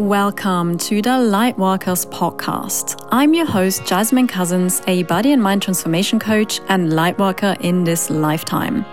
[0.00, 3.06] Welcome to the Lightworkers podcast.
[3.12, 8.08] I'm your host, Jasmine Cousins, a body and mind transformation coach and lightworker in this
[8.08, 8.86] lifetime.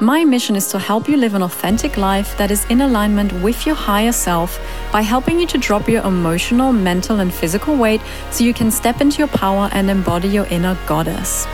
[0.00, 3.66] My mission is to help you live an authentic life that is in alignment with
[3.66, 4.58] your higher self
[4.90, 8.00] by helping you to drop your emotional, mental, and physical weight
[8.30, 11.46] so you can step into your power and embody your inner goddess.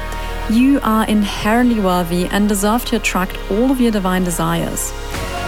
[0.48, 4.92] You are inherently worthy and deserve to attract all of your divine desires.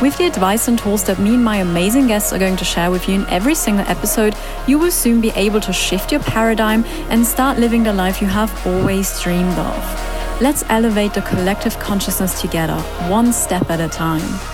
[0.04, 2.90] With the advice and tools that me and my amazing guests are going to share
[2.90, 4.36] with you in every single episode,
[4.66, 8.28] you will soon be able to shift your paradigm and start living the life you
[8.28, 10.42] have always dreamed of.
[10.42, 14.53] Let's elevate the collective consciousness together, one step at a time.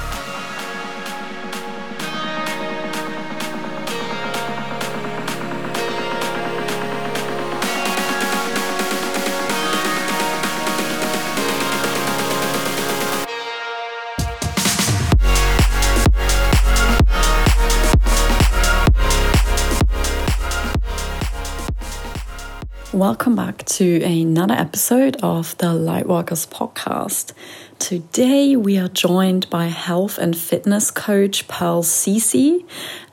[23.10, 27.32] Welcome back to another episode of the Lightworkers podcast.
[27.80, 32.64] Today we are joined by health and fitness coach Pearl Cicci,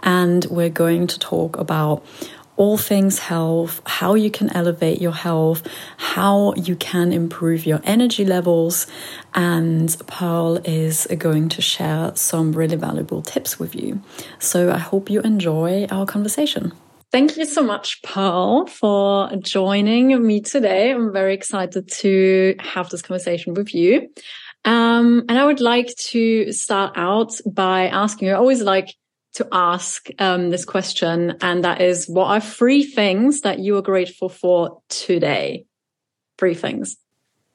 [0.03, 2.05] and we're going to talk about
[2.57, 8.23] all things health, how you can elevate your health, how you can improve your energy
[8.23, 8.85] levels.
[9.33, 14.03] And Pearl is going to share some really valuable tips with you.
[14.37, 16.73] So I hope you enjoy our conversation.
[17.09, 20.91] Thank you so much, Pearl, for joining me today.
[20.91, 24.09] I'm very excited to have this conversation with you.
[24.65, 28.93] Um, and I would like to start out by asking you, I always like
[29.35, 33.81] to ask um, this question, and that is, what are three things that you are
[33.81, 35.65] grateful for today?
[36.37, 36.97] Three things.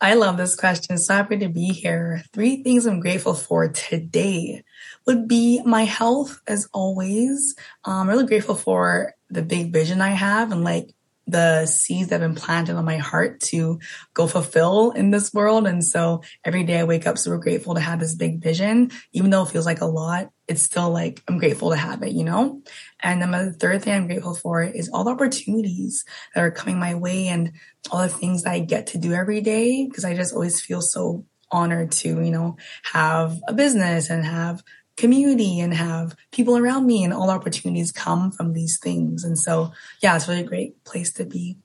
[0.01, 0.99] I love this question.
[0.99, 2.25] So happy to be here.
[2.33, 4.65] Three things I'm grateful for today
[5.07, 7.55] would be my health, as always.
[7.85, 10.95] I'm really grateful for the big vision I have and like
[11.27, 13.79] the seeds that have been planted on my heart to
[14.13, 15.67] go fulfill in this world.
[15.67, 19.31] And so every day I wake up super grateful to have this big vision, even
[19.31, 22.25] though it feels like a lot, it's still like I'm grateful to have it, you
[22.25, 22.63] know?
[23.01, 26.79] And then the third thing I'm grateful for is all the opportunities that are coming
[26.79, 27.53] my way and
[27.91, 30.83] all the things that I get to do every day because I just always feel
[30.83, 34.63] so honored to, you know, have a business and have
[34.97, 39.25] community and have people around me and all opportunities come from these things.
[39.25, 41.57] And so, yeah, it's really a great place to be.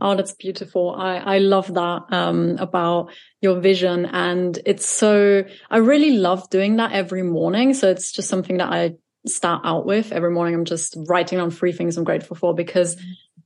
[0.00, 0.94] Oh, that's beautiful.
[0.94, 4.06] I, I love that, um, about your vision.
[4.06, 7.74] And it's so, I really love doing that every morning.
[7.74, 8.94] So it's just something that I
[9.26, 10.54] start out with every morning.
[10.54, 12.96] I'm just writing on three things I'm grateful for because,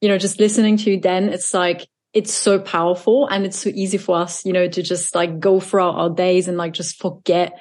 [0.03, 3.71] you know, just listening to you then it's like, it's so powerful and it's so
[3.71, 7.01] easy for us, you know, to just like go throughout our days and like just
[7.01, 7.59] forget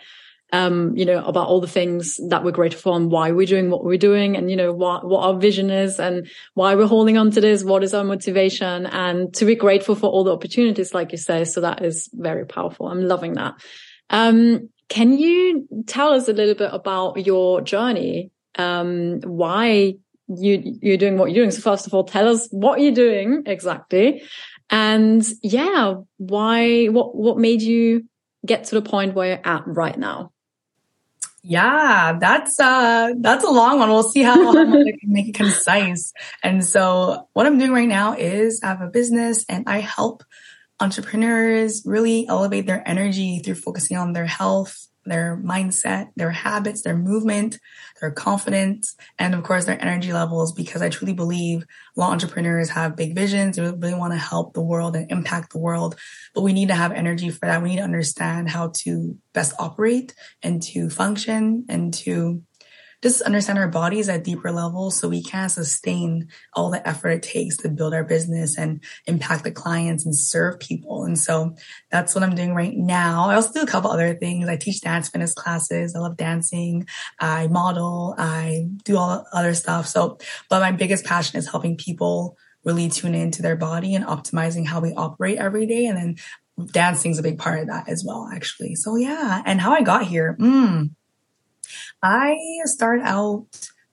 [0.52, 3.70] um, you know, about all the things that we're grateful for and why we're doing
[3.70, 7.18] what we're doing and, you know, what, what our vision is and why we're holding
[7.18, 7.64] on to this.
[7.64, 11.46] What is our motivation and to be grateful for all the opportunities, like you say.
[11.46, 12.88] So that is very powerful.
[12.88, 13.54] I'm loving that.
[14.10, 18.32] Um, can you tell us a little bit about your journey?
[18.58, 19.96] Um, why
[20.28, 21.52] you, you're doing what you're doing.
[21.52, 24.24] So first of all, tell us what you're doing exactly.
[24.70, 28.06] And yeah, why, what, what made you
[28.46, 30.34] get to the point where you're at right now?
[31.44, 33.90] Yeah, that's uh that's a long one.
[33.90, 36.14] We'll see how I can make it concise.
[36.44, 40.24] And so what I'm doing right now is I have a business and I help
[40.80, 46.96] entrepreneurs really elevate their energy through focusing on their health, their mindset, their habits, their
[46.96, 47.60] movement,
[48.00, 51.66] their confidence, and of course their energy levels because I truly believe
[51.98, 53.56] of entrepreneurs have big visions.
[53.56, 55.96] They really want to help the world and impact the world,
[56.36, 57.62] but we need to have energy for that.
[57.62, 60.14] We need to understand how to best operate
[60.44, 62.44] and to function and to
[63.02, 67.24] just understand our bodies at deeper levels so we can sustain all the effort it
[67.24, 71.04] takes to build our business and impact the clients and serve people.
[71.04, 71.56] And so
[71.90, 73.30] that's what I'm doing right now.
[73.30, 74.48] I also do a couple other things.
[74.48, 75.96] I teach dance fitness classes.
[75.96, 76.88] I love dancing.
[77.20, 78.16] I model.
[78.18, 79.88] I do all other stuff.
[79.88, 80.20] So,
[80.50, 84.80] but my biggest passion is helping people really tune into their body and optimizing how
[84.80, 85.88] we operate every day.
[85.88, 86.16] And then
[86.72, 88.76] dancing is a big part of that as well, actually.
[88.76, 89.42] So yeah.
[89.46, 90.38] And how I got here.
[90.40, 90.92] Mm,
[92.04, 93.48] I started out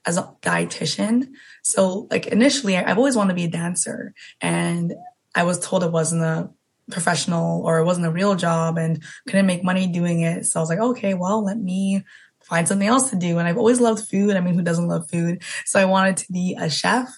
[0.07, 1.29] as a dietitian.
[1.63, 4.95] So like initially I've always wanted to be a dancer and
[5.35, 6.51] I was told it wasn't a
[6.91, 10.47] professional or it wasn't a real job and couldn't make money doing it.
[10.47, 12.05] So I was like, okay, well, let me
[12.43, 13.39] find something else to do.
[13.39, 14.37] And I've always loved food.
[14.37, 15.43] I mean, who doesn't love food?
[15.67, 17.09] So I wanted to be a chef,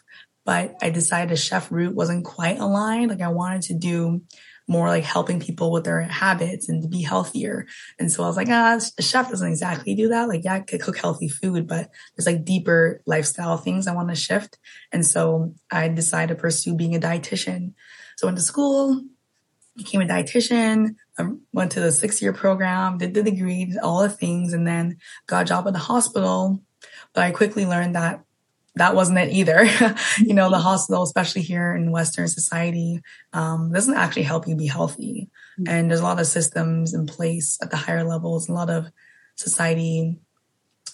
[0.45, 3.11] but I decided a chef route wasn't quite aligned.
[3.11, 4.23] Like I wanted to do
[4.71, 7.67] more like helping people with their habits and to be healthier.
[7.99, 10.29] And so I was like, ah, a chef doesn't exactly do that.
[10.29, 14.11] Like, yeah, I could cook healthy food, but there's like deeper lifestyle things I want
[14.11, 14.61] to shift.
[14.93, 17.75] And so I decided to pursue being a dietitian.
[18.17, 19.03] So I went to school,
[19.77, 20.95] became a dietitian,
[21.53, 24.99] went to the six year program, did the degree, did all the things, and then
[25.27, 26.63] got a job at the hospital.
[27.13, 28.23] But I quickly learned that
[28.77, 29.65] that wasn't it either.
[30.19, 33.01] you know, the hospital, especially here in Western society,
[33.33, 35.29] um, doesn't actually help you be healthy.
[35.59, 35.73] Mm-hmm.
[35.73, 38.87] And there's a lot of systems in place at the higher levels, a lot of
[39.35, 40.19] society,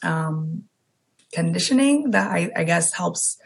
[0.03, 0.65] um,
[1.33, 3.39] conditioning that I, I guess helps,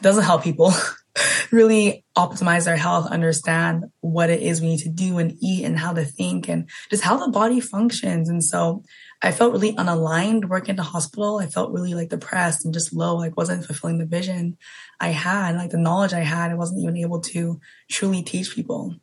[0.00, 0.72] doesn't help people
[1.50, 5.78] really optimize their health, understand what it is we need to do and eat and
[5.78, 8.28] how to think and just how the body functions.
[8.28, 8.84] And so
[9.24, 11.38] I felt really unaligned working in the hospital.
[11.38, 14.58] I felt really like depressed and just low, like wasn't fulfilling the vision
[15.00, 16.50] I had, like the knowledge I had.
[16.50, 18.96] I wasn't even able to truly teach people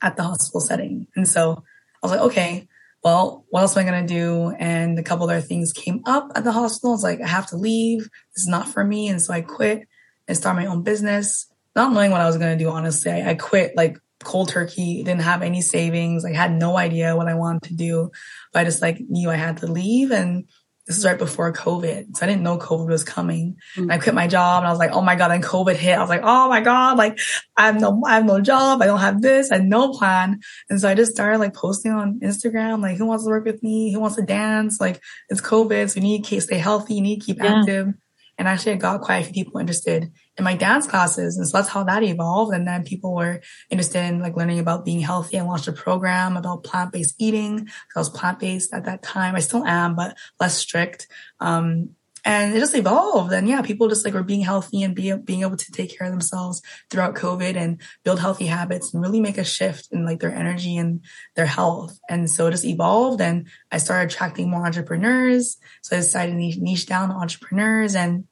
[0.00, 1.08] at the hospital setting.
[1.16, 1.64] And so
[2.02, 2.68] I was like, okay,
[3.02, 4.54] well, what else am I going to do?
[4.60, 6.94] And a couple other things came up at the hospital.
[6.94, 8.08] It's like, I have to leave.
[8.34, 9.08] This is not for me.
[9.08, 9.88] And so I quit
[10.28, 12.70] and started my own business, not knowing what I was going to do.
[12.70, 16.24] Honestly, I, I quit like cold turkey, didn't have any savings.
[16.24, 18.10] I had no idea what I wanted to do,
[18.52, 20.10] but I just like knew I had to leave.
[20.10, 20.46] And
[20.86, 22.16] this is right before COVID.
[22.16, 23.56] So I didn't know COVID was coming.
[23.76, 23.90] Mm-hmm.
[23.90, 25.96] I quit my job and I was like, oh my God, and COVID hit.
[25.96, 27.20] I was like, oh my God, like
[27.56, 28.82] I have no, I have no job.
[28.82, 29.52] I don't have this.
[29.52, 30.40] I had no plan.
[30.68, 33.62] And so I just started like posting on Instagram, like who wants to work with
[33.62, 33.92] me?
[33.92, 34.80] Who wants to dance?
[34.80, 35.90] Like it's COVID.
[35.90, 36.94] So you need to stay healthy.
[36.94, 37.60] You need to keep yeah.
[37.60, 37.94] active.
[38.36, 41.36] And actually I got quite a few people interested in my dance classes.
[41.36, 42.54] And so that's how that evolved.
[42.54, 43.40] And then people were
[43.70, 45.38] interested in like learning about being healthy.
[45.38, 47.68] I launched a program about plant-based eating.
[47.94, 49.36] I was plant-based at that time.
[49.36, 51.06] I still am, but less strict.
[51.40, 51.90] Um,
[52.24, 53.32] and it just evolved.
[53.32, 56.06] And yeah, people just like were being healthy and be, being able to take care
[56.06, 60.20] of themselves throughout COVID and build healthy habits and really make a shift in like
[60.20, 61.98] their energy and their health.
[62.08, 65.56] And so it just evolved and I started attracting more entrepreneurs.
[65.82, 68.24] So I decided to niche down entrepreneurs and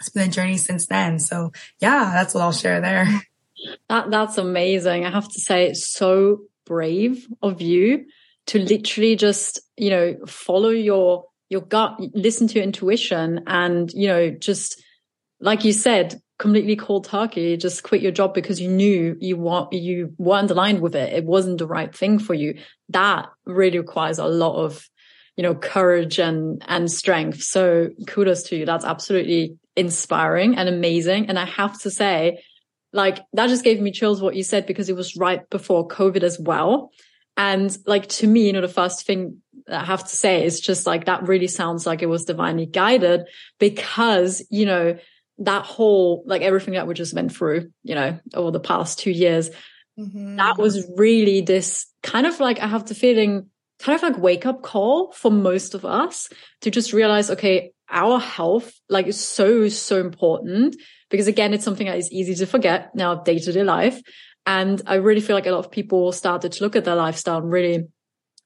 [0.00, 1.18] it's been a journey since then.
[1.18, 3.06] So yeah, that's what I'll share there.
[3.88, 5.04] That that's amazing.
[5.04, 8.06] I have to say it's so brave of you
[8.48, 14.08] to literally just, you know, follow your your gut, listen to your intuition and, you
[14.08, 14.82] know, just
[15.40, 19.72] like you said, completely cold turkey, just quit your job because you knew you want
[19.72, 21.12] you weren't aligned with it.
[21.12, 22.58] It wasn't the right thing for you.
[22.90, 24.88] That really requires a lot of,
[25.36, 27.42] you know, courage and and strength.
[27.42, 28.66] So kudos to you.
[28.66, 31.28] That's absolutely inspiring and amazing.
[31.28, 32.42] And I have to say,
[32.92, 36.22] like, that just gave me chills what you said because it was right before COVID
[36.22, 36.90] as well.
[37.36, 40.86] And like, to me, you know, the first thing I have to say is just
[40.86, 43.26] like, that really sounds like it was divinely guided
[43.58, 44.96] because, you know,
[45.38, 49.10] that whole, like everything that we just went through, you know, over the past two
[49.10, 49.50] years,
[49.98, 50.36] mm-hmm.
[50.36, 54.46] that was really this kind of like, I have the feeling, kind of like wake
[54.46, 56.30] up call for most of us
[56.62, 60.76] to just realize, okay, our health like is so so important
[61.10, 64.00] because again it's something that is easy to forget in our day-to-day life.
[64.44, 67.38] And i really feel like a lot of people started to look at their lifestyle
[67.38, 67.86] and really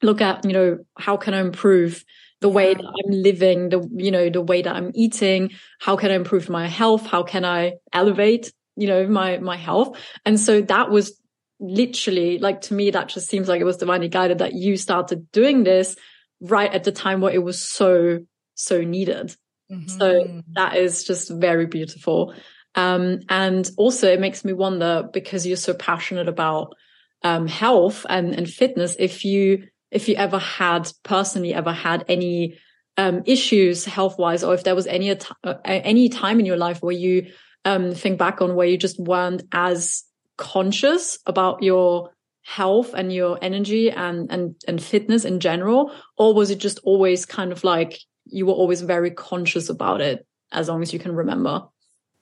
[0.02, 2.04] look at you know how can i improve
[2.40, 5.50] the way that i'm living the you know the way that i'm eating?
[5.78, 7.06] How can i improve my health?
[7.06, 9.98] How can i elevate you know my my health?
[10.24, 11.20] And so that was
[11.60, 15.30] literally like to me that just seems like it was divinely guided that you started
[15.30, 15.94] doing this
[16.40, 18.20] right at the time where it was so
[18.60, 19.34] so needed.
[19.70, 19.88] Mm-hmm.
[19.88, 22.34] So that is just very beautiful.
[22.74, 26.74] Um, and also it makes me wonder because you're so passionate about
[27.22, 32.58] um, health and, and fitness, if you if you ever had personally ever had any
[32.96, 36.80] um, issues health wise, or if there was any uh, any time in your life
[36.80, 37.30] where you
[37.64, 40.04] um, think back on where you just weren't as
[40.38, 42.10] conscious about your
[42.42, 47.26] health and your energy and and and fitness in general, or was it just always
[47.26, 48.00] kind of like
[48.30, 51.68] you were always very conscious about it as long as you can remember?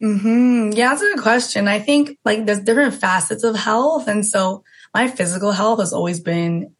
[0.03, 0.73] Mm-hmm.
[0.73, 1.67] Yeah, that's a good question.
[1.67, 4.07] I think like there's different facets of health.
[4.07, 4.62] And so
[4.95, 6.75] my physical health has always been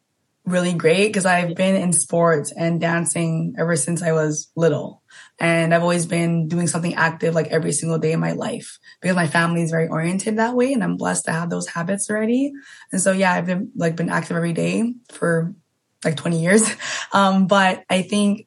[0.45, 5.03] really great because I've been in sports and dancing ever since I was little.
[5.39, 9.15] And I've always been doing something active like every single day in my life because
[9.15, 12.51] my family is very oriented that way and I'm blessed to have those habits already.
[12.91, 15.53] And so yeah, I've been like been active every day for
[16.03, 16.69] like 20 years.
[17.11, 18.45] Um, but I think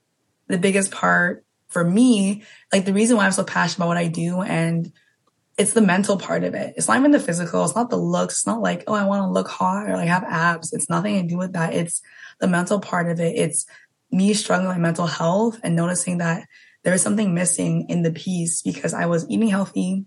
[0.52, 4.08] the biggest part for me, like the reason why I'm so passionate about what I
[4.08, 4.92] do and
[5.58, 6.74] it's the mental part of it.
[6.76, 7.64] It's not even the physical.
[7.64, 8.34] It's not the looks.
[8.34, 10.72] It's not like, oh, I want to look hot or like have abs.
[10.72, 11.74] It's nothing to do with that.
[11.74, 12.00] It's
[12.38, 13.36] the mental part of it.
[13.36, 13.66] It's
[14.10, 16.46] me struggling with mental health and noticing that
[16.84, 20.06] there is something missing in the piece because I was eating healthy,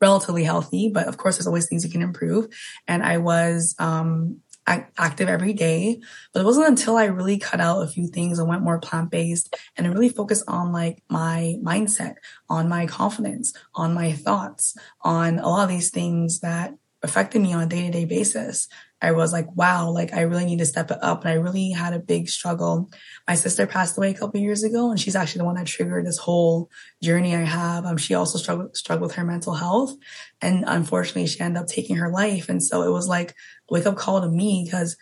[0.00, 2.48] relatively healthy, but of course, there's always things you can improve.
[2.88, 6.00] And I was, um, active every day.
[6.32, 9.10] But it wasn't until I really cut out a few things and went more plant
[9.10, 12.14] based and really focused on like my mindset,
[12.48, 17.52] on my confidence, on my thoughts, on a lot of these things that affected me
[17.52, 18.68] on a day to day basis.
[19.02, 21.22] I was like, wow, like I really need to step it up.
[21.22, 22.90] And I really had a big struggle.
[23.26, 26.06] My sister passed away a couple years ago and she's actually the one that triggered
[26.06, 26.68] this whole
[27.02, 27.86] journey I have.
[27.86, 29.94] Um, she also struggled, struggled with her mental health
[30.42, 32.50] and unfortunately she ended up taking her life.
[32.50, 33.34] And so it was like
[33.70, 34.96] wake up call to me because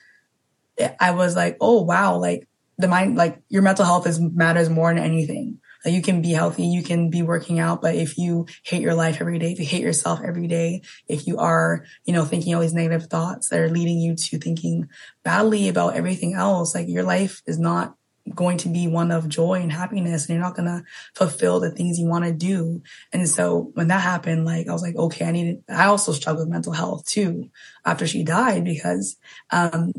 [1.01, 4.95] I was like, oh wow, like the mind, like your mental health is matters more
[4.95, 8.83] than anything you can be healthy, you can be working out, but if you hate
[8.83, 12.25] your life every day, if you hate yourself every day, if you are, you know,
[12.25, 14.89] thinking all these negative thoughts that are leading you to thinking
[15.23, 17.95] badly about everything else, like your life is not
[18.35, 21.71] going to be one of joy and happiness and you're not going to fulfill the
[21.71, 22.83] things you want to do.
[23.13, 26.47] And so when that happened, like I was like, okay, I needed, I also struggled
[26.47, 27.51] with mental health too
[27.85, 29.17] after she died because,
[29.51, 29.93] um,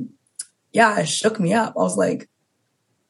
[0.71, 1.73] yeah, it shook me up.
[1.75, 2.29] I was like,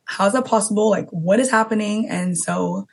[0.09, 0.89] how is that possible?
[0.89, 2.09] Like, what is happening?
[2.09, 2.87] And so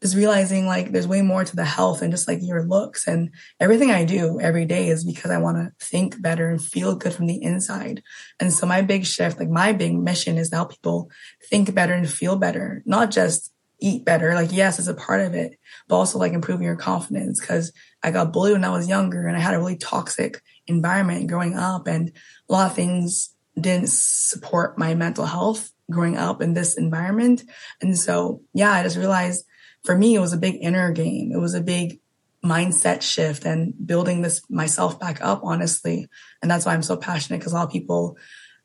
[0.00, 3.30] just realizing like there's way more to the health and just like your looks and
[3.58, 7.12] everything I do every day is because I want to think better and feel good
[7.12, 8.02] from the inside.
[8.38, 11.10] And so my big shift, like my big mission is to help people
[11.50, 14.34] think better and feel better, not just eat better.
[14.34, 15.58] Like, yes, it's a part of it,
[15.88, 17.44] but also like improving your confidence.
[17.44, 17.72] Cause
[18.02, 21.58] I got bullied when I was younger and I had a really toxic environment growing
[21.58, 22.12] up and
[22.48, 27.42] a lot of things didn't support my mental health growing up in this environment.
[27.80, 29.44] And so, yeah, I just realized
[29.84, 31.32] for me, it was a big inner game.
[31.32, 32.00] It was a big
[32.44, 36.08] mindset shift and building this myself back up, honestly.
[36.40, 38.16] And that's why I'm so passionate because a lot of people,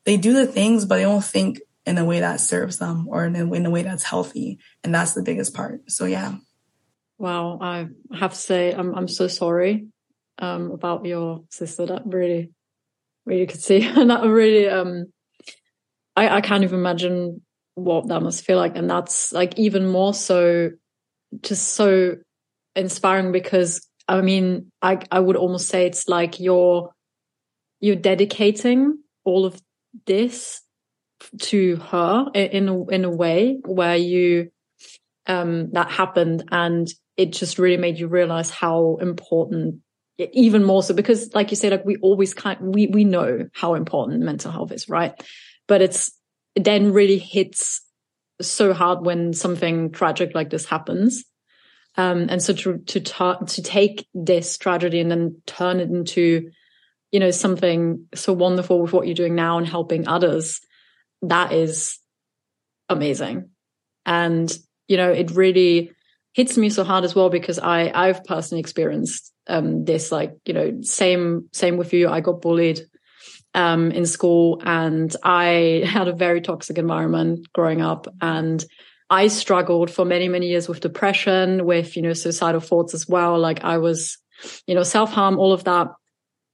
[0.06, 3.26] they do the things, but they don't think in a way that serves them or
[3.26, 4.60] in a, in a way that's healthy.
[4.84, 5.92] And that's the biggest part.
[5.92, 6.36] So yeah.
[7.18, 7.60] Wow.
[7.62, 9.88] I have to say, I'm, I'm so sorry,
[10.40, 11.86] um, about your sister.
[11.86, 12.52] That really,
[13.26, 13.84] really could see.
[13.84, 15.12] and that really, um,
[16.16, 17.42] I, I can't even imagine
[17.76, 18.76] what that must feel like.
[18.76, 20.70] And that's like even more so
[21.42, 22.16] just so
[22.76, 26.92] inspiring because I mean, I I would almost say it's like you're
[27.80, 29.62] you're dedicating all of
[30.06, 30.62] this
[31.40, 34.50] to her in a, in a way where you
[35.28, 39.80] um that happened and it just really made you realize how important
[40.18, 43.74] even more so because like you say like we always kind we we know how
[43.74, 45.24] important mental health is right
[45.68, 46.12] but it's
[46.56, 47.82] it then really hits
[48.42, 51.24] so hard when something tragic like this happens.
[51.98, 56.50] Um, and so to to ta- to take this tragedy and then turn it into,
[57.12, 60.60] you know, something so wonderful with what you're doing now and helping others,
[61.22, 61.98] that is
[62.90, 63.50] amazing.
[64.06, 64.56] And
[64.88, 65.92] you know, it really
[66.34, 70.54] hits me so hard as well because I I've personally experienced um, this like you
[70.54, 72.10] know same same with you.
[72.10, 72.82] I got bullied
[73.56, 78.64] um, in school and I had a very toxic environment growing up and
[79.10, 83.40] I struggled for many, many years with depression, with, you know, suicidal thoughts as well.
[83.40, 84.18] Like I was,
[84.68, 85.88] you know, self harm, all of that.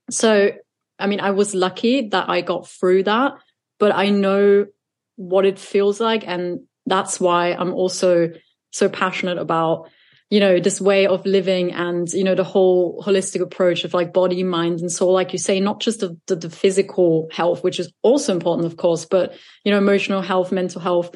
[0.09, 0.51] So,
[0.99, 3.33] I mean, I was lucky that I got through that,
[3.79, 4.67] but I know
[5.15, 6.27] what it feels like.
[6.27, 8.29] And that's why I'm also
[8.71, 9.89] so passionate about
[10.31, 14.13] you know this way of living and you know the whole holistic approach of like
[14.13, 17.79] body mind and soul like you say not just the, the, the, physical health which
[17.79, 21.13] is also important of course but you know emotional health mental health.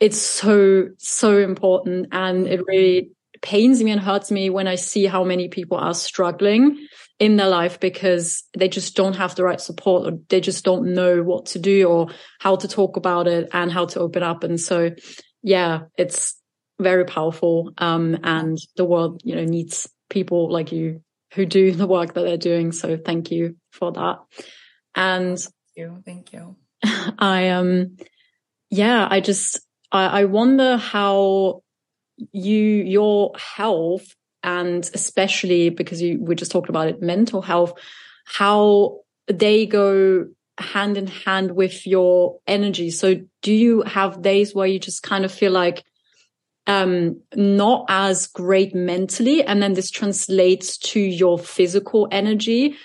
[0.00, 3.10] It's so so important and it really
[3.40, 6.86] pains me and hurts me when i see how many people are struggling
[7.18, 10.92] in their life because they just don't have the right support or they just don't
[10.92, 12.08] know what to do or
[12.40, 14.44] how to talk about it and how to open up.
[14.44, 14.90] And so
[15.42, 16.35] yeah it's
[16.78, 17.72] very powerful.
[17.78, 21.02] Um, and the world, you know, needs people like you
[21.34, 22.72] who do the work that they're doing.
[22.72, 24.18] So thank you for that.
[24.94, 26.02] And thank you.
[26.04, 26.56] Thank you.
[27.18, 27.96] I, um,
[28.70, 29.60] yeah, I just,
[29.92, 31.62] I, I wonder how
[32.32, 37.74] you, your health and especially because you, we just talked about it, mental health,
[38.24, 40.26] how they go
[40.58, 42.90] hand in hand with your energy.
[42.90, 45.84] So do you have days where you just kind of feel like
[46.66, 52.76] um, not as great mentally, and then this translates to your physical energy,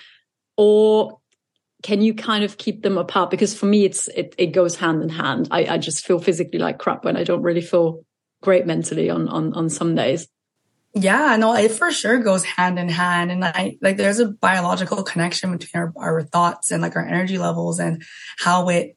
[0.56, 1.18] or
[1.82, 3.30] can you kind of keep them apart?
[3.30, 5.48] Because for me, it's it, it goes hand in hand.
[5.50, 8.04] I, I just feel physically like crap when I don't really feel
[8.40, 10.28] great mentally on on on some days.
[10.94, 13.30] Yeah, no, it for sure goes hand in hand.
[13.32, 17.38] And I like there's a biological connection between our, our thoughts and like our energy
[17.38, 18.02] levels and
[18.38, 18.96] how it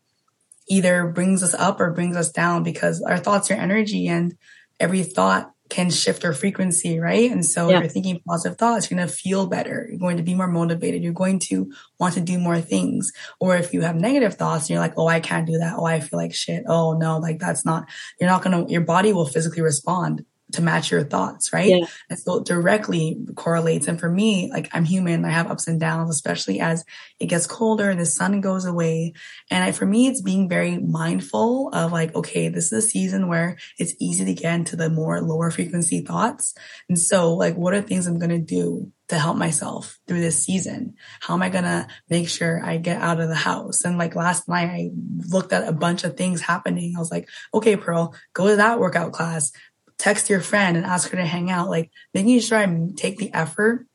[0.67, 4.35] either brings us up or brings us down because our thoughts are energy and
[4.79, 7.31] every thought can shift our frequency, right?
[7.31, 7.77] And so yeah.
[7.77, 9.87] if you're thinking positive thoughts, you're going to feel better.
[9.89, 11.03] You're going to be more motivated.
[11.03, 13.11] You're going to want to do more things.
[13.39, 15.75] Or if you have negative thoughts and you're like, oh, I can't do that.
[15.77, 16.63] Oh, I feel like shit.
[16.67, 17.89] Oh, no, like that's not,
[18.19, 20.23] you're not going to, your body will physically respond
[20.55, 21.69] to match your thoughts, right?
[21.69, 21.85] Yeah.
[22.09, 23.87] And so it directly correlates.
[23.87, 26.83] And for me, like I'm human, I have ups and downs, especially as
[27.19, 29.13] it gets colder, and the sun goes away.
[29.49, 33.27] And I, for me, it's being very mindful of like, okay, this is a season
[33.27, 36.53] where it's easy to get into the more lower frequency thoughts.
[36.89, 40.43] And so like, what are things I'm going to do to help myself through this
[40.43, 40.95] season?
[41.19, 43.85] How am I going to make sure I get out of the house?
[43.85, 44.89] And like last night, I
[45.29, 46.95] looked at a bunch of things happening.
[46.95, 49.51] I was like, okay, Pearl, go to that workout class,
[49.97, 53.33] text your friend and ask her to hang out, like making sure I take the
[53.33, 53.87] effort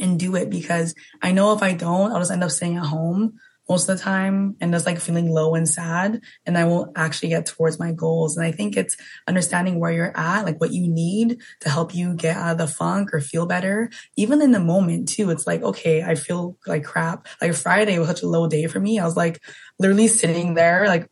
[0.00, 2.86] and do it because I know if I don't, I'll just end up staying at
[2.86, 6.92] home most of the time and just like feeling low and sad and I won't
[6.96, 8.36] actually get towards my goals.
[8.36, 8.96] And I think it's
[9.26, 12.66] understanding where you're at, like what you need to help you get out of the
[12.66, 13.90] funk or feel better.
[14.16, 17.26] Even in the moment too, it's like, okay, I feel like crap.
[17.40, 18.98] Like Friday was such a low day for me.
[18.98, 19.40] I was like
[19.78, 21.08] literally sitting there, like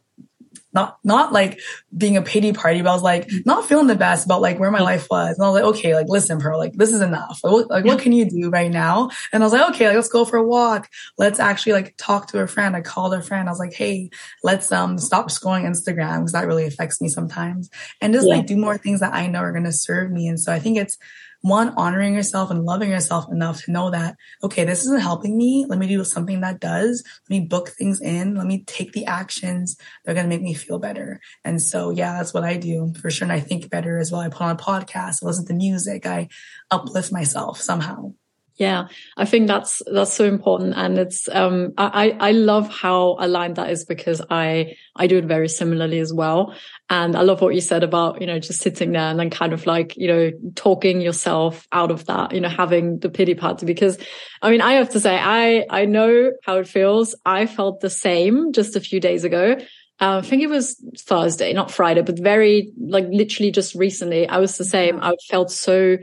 [0.72, 1.60] not not like
[1.96, 4.70] being a pity party, but I was like not feeling the best about like where
[4.70, 5.36] my life was.
[5.36, 7.40] And I was like, okay, like listen, Pearl, like this is enough.
[7.42, 9.10] Like, what, like, what can you do right now?
[9.32, 10.88] And I was like, okay, like, let's go for a walk.
[11.18, 12.74] Let's actually like talk to a friend.
[12.74, 13.48] I called a friend.
[13.48, 14.10] I was like, hey,
[14.42, 18.36] let's um stop scrolling Instagram because that really affects me sometimes, and just yeah.
[18.36, 20.28] like do more things that I know are going to serve me.
[20.28, 20.96] And so I think it's
[21.42, 25.66] one, honoring yourself and loving yourself enough to know that, okay, this isn't helping me.
[25.68, 27.04] Let me do something that does.
[27.28, 28.37] Let me book things in.
[28.37, 31.20] Let me take the actions that are going to make me feel better.
[31.44, 33.26] And so, yeah, that's what I do for sure.
[33.26, 34.20] And I think better as well.
[34.20, 36.28] I put on a podcast, I listen to music, I
[36.70, 38.14] uplift myself somehow.
[38.62, 43.57] Yeah, I think that's that's so important, and it's um I I love how aligned
[43.57, 46.54] that is because I I do it very similarly as well,
[46.88, 49.52] and I love what you said about you know just sitting there and then kind
[49.52, 53.66] of like you know talking yourself out of that, you know having the pity party
[53.66, 53.99] because
[54.42, 57.16] I mean I have to say I I know how it feels.
[57.26, 59.57] I felt the same just a few days ago.
[60.00, 64.28] Uh, I think it was Thursday, not Friday, but very like literally just recently.
[64.28, 65.00] I was the same.
[65.02, 65.96] I felt so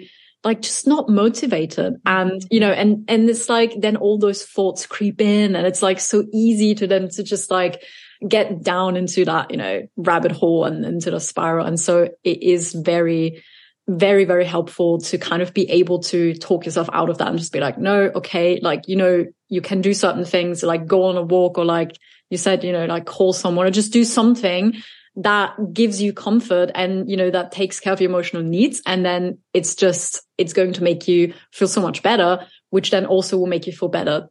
[0.44, 1.96] like just not motivated.
[2.06, 5.82] And you know and and it's like then all those thoughts creep in and it's
[5.82, 7.84] like so easy to them to just like
[8.28, 11.66] get down into that you know rabbit hole and into the spiral.
[11.66, 13.44] And so it is very
[13.88, 17.40] very very helpful to kind of be able to talk yourself out of that and
[17.40, 21.06] just be like no okay like you know you can do certain things like go
[21.06, 21.98] on a walk or like
[22.30, 24.76] you said you know like call someone or just do something
[25.20, 28.82] that gives you comfort and you know that takes care of your emotional needs.
[28.86, 33.06] And then it's just it's going to make you feel so much better which then
[33.06, 34.30] also will make you feel better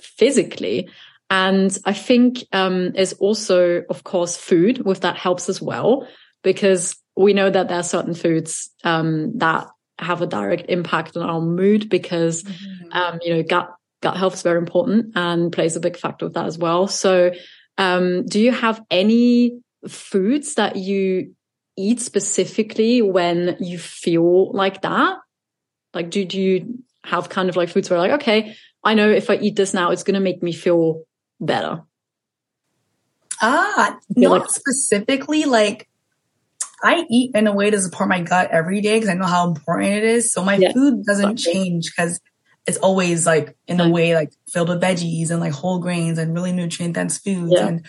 [0.00, 0.88] physically.
[1.28, 6.08] And i think um is also of course food with that helps as well
[6.42, 9.68] because we know that there are certain foods um that
[10.00, 12.92] have a direct impact on our mood because mm-hmm.
[12.92, 13.70] um you know gut
[14.02, 16.88] gut health is very important and plays a big factor with that as well.
[16.88, 17.32] So
[17.78, 21.34] um do you have any foods that you
[21.76, 25.18] eat specifically when you feel like that?
[25.94, 29.30] Like, do, do you have kind of like foods where like, okay, I know if
[29.30, 31.02] I eat this now, it's going to make me feel
[31.40, 31.82] better?
[33.42, 35.44] Ah, not like- specifically.
[35.44, 35.88] Like,
[36.82, 39.48] I eat in a way to support my gut every day because I know how
[39.48, 40.32] important it is.
[40.32, 41.52] So my yeah, food doesn't exactly.
[41.52, 42.20] change because
[42.66, 46.34] it's always like in a way like filled with veggies and like whole grains and
[46.34, 47.66] really nutrient dense foods yeah.
[47.66, 47.86] and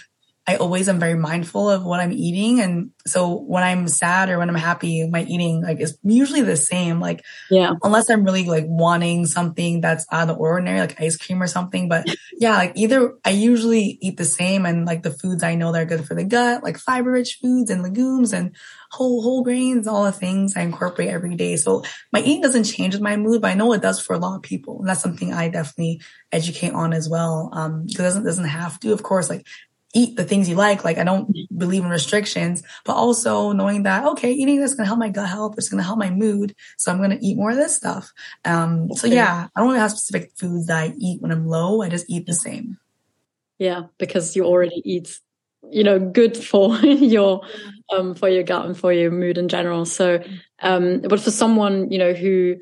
[0.47, 2.61] I always am very mindful of what I'm eating.
[2.61, 6.57] And so when I'm sad or when I'm happy, my eating like is usually the
[6.57, 6.99] same.
[6.99, 11.15] Like, yeah, unless I'm really like wanting something that's out of the ordinary, like ice
[11.15, 11.87] cream or something.
[11.87, 12.07] But
[12.39, 15.81] yeah, like either I usually eat the same and like the foods I know that
[15.83, 18.55] are good for the gut, like fiber rich foods and legumes and
[18.89, 21.55] whole, whole grains, all the things I incorporate every day.
[21.55, 24.19] So my eating doesn't change with my mood, but I know it does for a
[24.19, 24.79] lot of people.
[24.79, 26.01] And that's something I definitely
[26.31, 27.51] educate on as well.
[27.53, 29.45] Um, cause it doesn't, doesn't have to, of course, like
[29.93, 30.83] eat the things you like.
[30.83, 34.85] Like I don't believe in restrictions, but also knowing that, okay, eating this is going
[34.85, 35.55] to help my gut health.
[35.57, 36.55] It's going to help my mood.
[36.77, 38.11] So I'm going to eat more of this stuff.
[38.45, 41.81] Um, so yeah, I don't really have specific foods that I eat when I'm low.
[41.81, 42.77] I just eat the same.
[43.59, 43.83] Yeah.
[43.97, 45.19] Because you already eat,
[45.69, 47.41] you know, good for your,
[47.93, 49.85] um, for your gut and for your mood in general.
[49.85, 50.23] So,
[50.61, 52.55] um, but for someone, you know, who,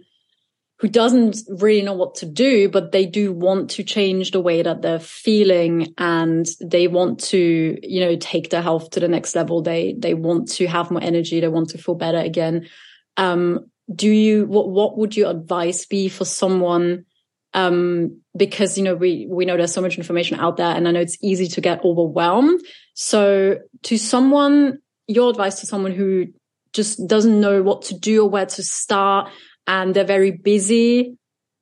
[0.80, 4.62] who doesn't really know what to do, but they do want to change the way
[4.62, 9.36] that they're feeling and they want to, you know, take their health to the next
[9.36, 9.62] level.
[9.62, 11.42] They, they want to have more energy.
[11.42, 12.70] They want to feel better again.
[13.18, 17.06] Um, do you, what, what would your advice be for someone?
[17.54, 20.92] Um, because, you know, we, we know there's so much information out there and I
[20.92, 22.62] know it's easy to get overwhelmed.
[22.94, 26.28] So to someone, your advice to someone who
[26.72, 29.30] just doesn't know what to do or where to start
[29.70, 31.16] and they're very busy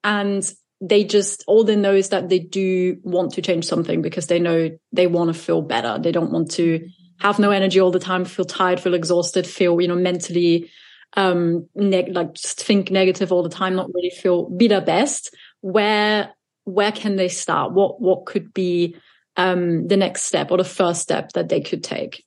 [0.04, 4.28] and they just all they know is that they do want to change something because
[4.28, 6.00] they know they want to feel better.
[6.02, 6.88] They don't want to
[7.20, 10.70] have no energy all the time feel tired feel exhausted feel you know mentally
[11.16, 15.36] um neg- like just think negative all the time not really feel be their best.
[15.62, 17.74] Where where can they start?
[17.74, 18.96] What what could be
[19.36, 22.24] um the next step or the first step that they could take?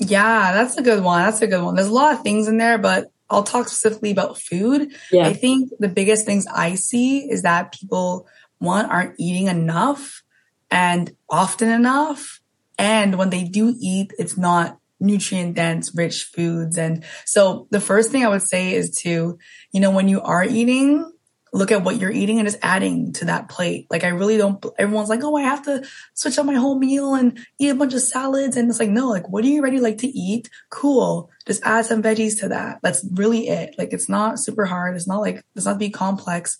[0.00, 1.22] Yeah that's a good one.
[1.22, 1.76] That's a good one.
[1.76, 4.92] There's a lot of things in there but I'll talk specifically about food.
[5.10, 5.26] Yeah.
[5.26, 10.22] I think the biggest things I see is that people, one, aren't eating enough
[10.70, 12.40] and often enough.
[12.78, 16.78] And when they do eat, it's not nutrient dense, rich foods.
[16.78, 19.38] And so the first thing I would say is to,
[19.72, 21.11] you know, when you are eating,
[21.52, 23.86] look at what you're eating and just adding to that plate.
[23.90, 27.14] Like I really don't, everyone's like, oh, I have to switch up my whole meal
[27.14, 28.56] and eat a bunch of salads.
[28.56, 30.48] And it's like, no, like, what do you already like to eat?
[30.70, 31.30] Cool.
[31.46, 32.78] Just add some veggies to that.
[32.82, 33.74] That's really it.
[33.76, 34.96] Like it's not super hard.
[34.96, 36.56] It's not like, it's not be complex.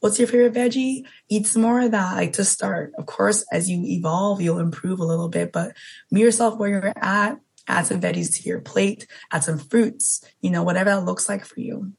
[0.00, 1.06] What's your favorite veggie?
[1.30, 2.92] Eat some more of that, like to start.
[2.98, 5.74] Of course, as you evolve, you'll improve a little bit, but
[6.10, 10.50] meet yourself where you're at, add some veggies to your plate, add some fruits, you
[10.50, 11.94] know, whatever that looks like for you.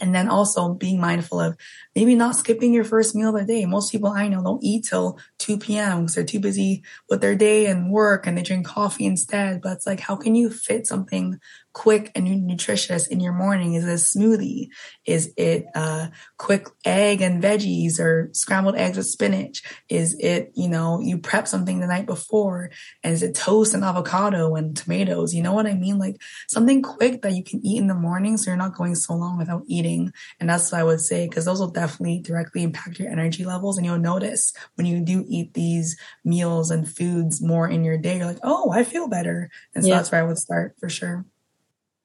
[0.00, 1.56] And then also being mindful of
[1.94, 3.66] maybe not skipping your first meal of the day.
[3.66, 6.00] Most people I know don't eat till 2 p.m.
[6.00, 9.60] because they're too busy with their day and work and they drink coffee instead.
[9.60, 11.38] But it's like, how can you fit something
[11.72, 13.74] quick and nutritious in your morning?
[13.74, 14.68] Is it a smoothie?
[15.06, 19.62] Is it a quick egg and veggies or scrambled eggs with spinach?
[19.88, 22.70] Is it, you know, you prep something the night before
[23.02, 25.34] and is it toast and avocado and tomatoes?
[25.34, 25.98] You know what I mean?
[25.98, 26.16] Like
[26.48, 29.38] something quick that you can eat in the morning so you're not going so long
[29.38, 30.12] without eating.
[30.40, 33.78] And that's what I would say because those will definitely directly impact your energy levels
[33.78, 38.18] and you'll notice when you do eat these meals and foods more in your day,
[38.18, 39.50] you're like, oh, I feel better.
[39.74, 39.96] And so yeah.
[39.96, 41.24] that's where I would start for sure.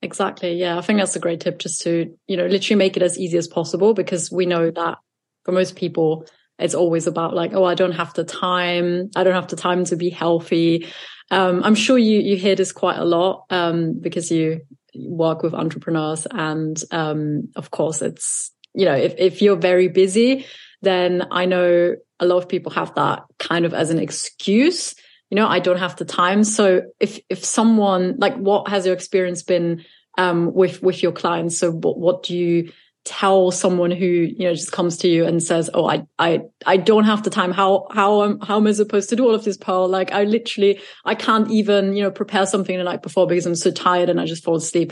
[0.02, 0.54] Exactly.
[0.54, 0.78] Yeah.
[0.78, 3.38] I think that's a great tip just to, you know, literally make it as easy
[3.38, 4.98] as possible because we know that
[5.44, 6.26] for most people,
[6.60, 9.10] it's always about like, oh, I don't have the time.
[9.16, 10.88] I don't have the time to be healthy.
[11.32, 14.62] Um, I'm sure you, you hear this quite a lot, um, because you
[14.96, 20.46] work with entrepreneurs and, um, of course it's, you know, if, if you're very busy,
[20.82, 24.96] then I know a lot of people have that kind of as an excuse
[25.30, 26.44] you know i don't have the time.
[26.44, 29.84] So if if someone like what has your experience been
[30.18, 31.58] um, with with your clients?
[31.60, 32.72] So what, what do you
[33.06, 36.76] tell someone who you know just comes to you and says oh i i i
[36.76, 37.52] don't have the time.
[37.52, 40.26] How how am how am i supposed to do all of this pearl like i
[40.26, 44.10] literally i can't even you know prepare something the night before because i'm so tired
[44.10, 44.92] and i just fall asleep.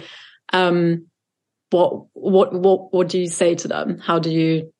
[0.53, 1.07] Um
[1.71, 3.99] what what what what do you say to them?
[3.99, 4.71] How do you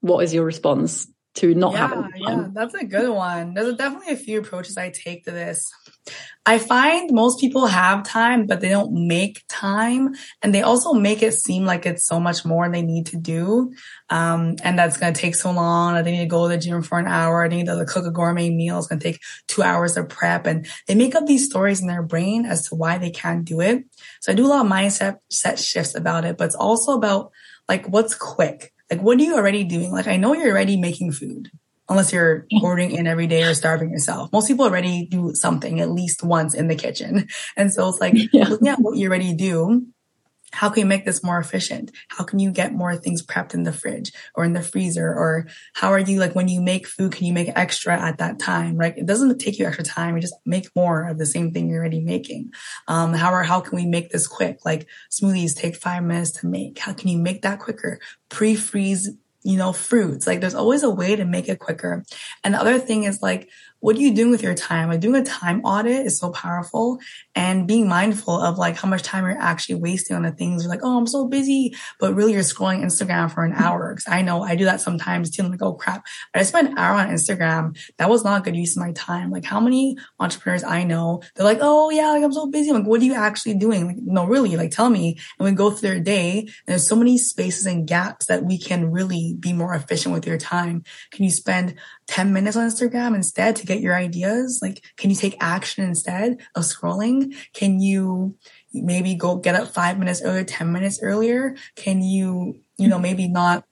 [0.00, 2.10] what is your response to not yeah, having.
[2.16, 3.54] Yeah, that's a good one.
[3.54, 5.64] There's definitely a few approaches I take to this.
[6.46, 10.14] I find most people have time, but they don't make time.
[10.42, 13.72] And they also make it seem like it's so much more they need to do.
[14.10, 15.94] Um, and that's going to take so long.
[15.94, 17.48] That they need to go to the gym for an hour.
[17.48, 18.78] They need to cook a gourmet meal.
[18.78, 20.46] It's going to take two hours of prep.
[20.46, 23.60] And they make up these stories in their brain as to why they can't do
[23.60, 23.84] it.
[24.20, 27.32] So I do a lot of mindset set shifts about it, but it's also about
[27.68, 29.90] like what's quick like, what are you already doing?
[29.90, 31.50] Like, I know you're already making food
[31.88, 34.32] unless you're ordering in every day or starving yourself.
[34.32, 37.28] Most people already do something at least once in the kitchen.
[37.56, 38.48] And so it's like yeah.
[38.48, 39.86] looking at what you already do
[40.54, 41.90] how can you make this more efficient?
[42.08, 45.08] How can you get more things prepped in the fridge or in the freezer?
[45.08, 48.38] Or how are you like when you make food, can you make extra at that
[48.38, 48.76] time?
[48.76, 48.96] Right?
[48.96, 50.14] It doesn't take you extra time.
[50.14, 52.52] You just make more of the same thing you're already making.
[52.86, 54.64] Um, how are, how can we make this quick?
[54.64, 56.78] Like smoothies take five minutes to make.
[56.78, 57.98] How can you make that quicker?
[58.28, 59.10] Pre-freeze
[59.44, 60.26] you know, fruits.
[60.26, 62.02] Like there's always a way to make it quicker.
[62.42, 63.50] And the other thing is like
[63.84, 64.88] what are you doing with your time?
[64.88, 66.98] Like doing a time audit is so powerful
[67.34, 70.70] and being mindful of like how much time you're actually wasting on the things you're
[70.70, 73.62] like, oh, I'm so busy, but really you're scrolling Instagram for an mm-hmm.
[73.62, 73.94] hour.
[73.94, 75.42] Cause I know I do that sometimes too.
[75.42, 77.78] I'm like, oh crap, I just spent an hour on Instagram.
[77.98, 79.30] That was not good use of my time.
[79.30, 82.70] Like how many entrepreneurs I know, they're like, oh yeah, like I'm so busy.
[82.70, 83.86] I'm like, what are you actually doing?
[83.86, 85.18] Like, no, really, like tell me.
[85.38, 86.38] And we go through their day.
[86.38, 90.26] and there's so many spaces and gaps that we can really be more efficient with
[90.26, 90.84] your time.
[91.10, 91.74] Can you spend
[92.06, 94.60] 10 minutes on Instagram instead to get your ideas?
[94.62, 97.34] Like, can you take action instead of scrolling?
[97.52, 98.36] Can you
[98.72, 101.56] maybe go get up five minutes earlier, 10 minutes earlier?
[101.76, 103.64] Can you, you know, maybe not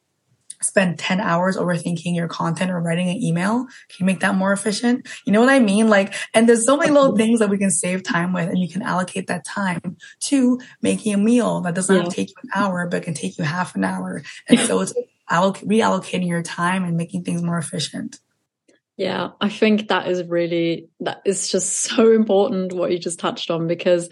[0.60, 3.66] spend 10 hours overthinking your content or writing an email?
[3.88, 5.08] Can you make that more efficient?
[5.26, 5.88] You know what I mean?
[5.88, 8.68] Like, and there's so many little things that we can save time with and you
[8.68, 12.08] can allocate that time to making a meal that doesn't yeah.
[12.08, 14.22] take you an hour, but can take you half an hour.
[14.48, 14.94] And so it's
[15.30, 18.20] reallocating your time and making things more efficient.
[18.96, 23.50] Yeah, I think that is really that is just so important what you just touched
[23.50, 24.08] on because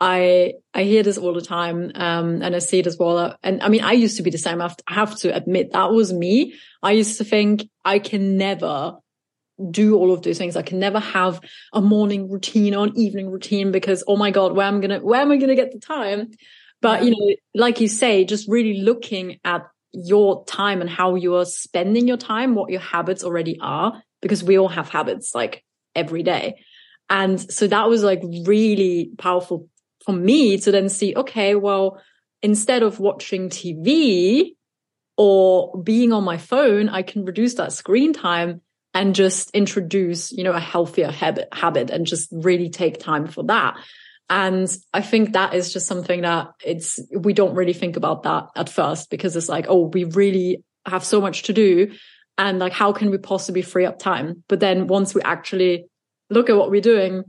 [0.00, 3.36] I I hear this all the time, um, and I see it as well.
[3.42, 4.60] And I mean, I used to be the same.
[4.60, 6.54] I have, to, I have to admit that was me.
[6.82, 8.96] I used to think I can never
[9.70, 10.56] do all of those things.
[10.56, 11.40] I can never have
[11.74, 15.00] a morning routine or an evening routine because oh my god, where am I gonna
[15.00, 16.30] where am I gonna get the time?
[16.80, 21.34] But you know, like you say, just really looking at your time and how you
[21.34, 25.64] are spending your time, what your habits already are, because we all have habits like
[25.94, 26.62] every day.
[27.08, 29.68] And so that was like really powerful
[30.04, 32.00] for me to then see, okay, well,
[32.42, 34.52] instead of watching TV
[35.16, 38.62] or being on my phone, I can reduce that screen time
[38.94, 43.44] and just introduce, you know, a healthier habit, habit and just really take time for
[43.44, 43.76] that.
[44.28, 48.46] And I think that is just something that it's, we don't really think about that
[48.56, 51.92] at first because it's like, oh, we really have so much to do.
[52.40, 54.44] And like, how can we possibly free up time?
[54.48, 55.84] But then once we actually
[56.30, 57.24] look at what we're doing,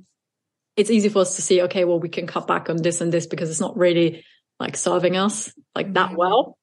[0.78, 3.12] it's easy for us to see, okay, well, we can cut back on this and
[3.12, 4.24] this because it's not really
[4.58, 6.16] like serving us like that mm-hmm.
[6.16, 6.58] well.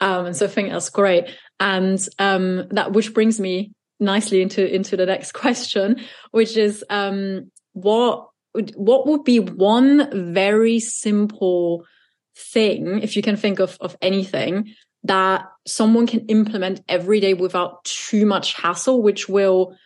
[0.00, 1.28] Um, and so I think that's great.
[1.60, 6.00] And um, that which brings me nicely into into the next question,
[6.32, 8.26] which is um, what
[8.74, 11.84] what would be one very simple
[12.36, 17.84] thing, if you can think of of anything that someone can implement every day without
[17.84, 19.76] too much hassle, which will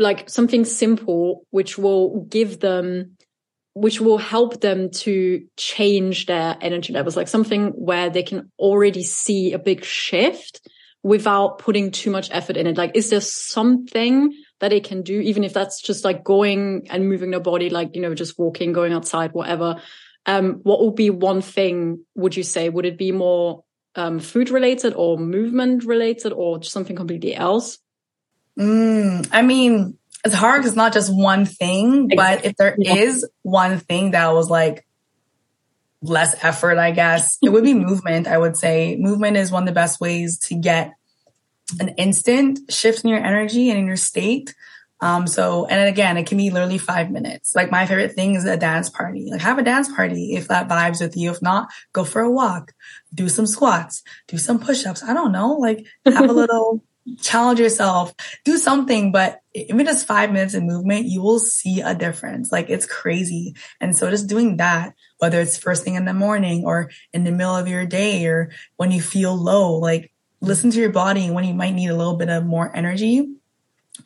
[0.00, 3.16] like something simple which will give them
[3.74, 7.16] which will help them to change their energy levels.
[7.16, 10.68] Like something where they can already see a big shift
[11.04, 12.76] without putting too much effort in it.
[12.76, 17.08] Like is there something that they can do even if that's just like going and
[17.08, 19.80] moving their body like you know just walking going outside whatever?
[20.26, 22.68] Um what would be one thing would you say?
[22.68, 23.64] Would it be more
[23.96, 27.78] um food related or movement related or something completely else
[28.58, 33.26] Mm, I mean, it's hard because it's not just one thing, but if there is
[33.42, 34.86] one thing that was like
[36.02, 38.26] less effort, I guess, it would be movement.
[38.26, 40.92] I would say movement is one of the best ways to get
[41.78, 44.54] an instant shift in your energy and in your state.
[45.02, 47.54] Um, so, and again, it can be literally five minutes.
[47.54, 49.28] Like my favorite thing is a dance party.
[49.30, 51.30] Like have a dance party if that vibes with you.
[51.30, 52.72] If not, go for a walk,
[53.14, 55.02] do some squats, do some push-ups.
[55.02, 56.84] I don't know, like have a little
[57.20, 61.94] challenge yourself, do something, but even just five minutes of movement, you will see a
[61.94, 62.52] difference.
[62.52, 63.54] Like it's crazy.
[63.80, 67.32] And so just doing that, whether it's first thing in the morning or in the
[67.32, 71.44] middle of your day or when you feel low, like listen to your body when
[71.44, 73.28] you might need a little bit of more energy